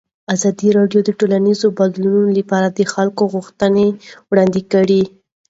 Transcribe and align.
ازادي 0.35 0.69
راډیو 0.77 0.99
د 1.03 1.09
ټولنیز 1.19 1.59
بدلون 1.79 2.27
لپاره 2.39 2.67
د 2.69 2.79
خلکو 2.93 3.23
غوښتنې 3.33 3.87
وړاندې 4.29 4.61
کړي. 4.73 5.01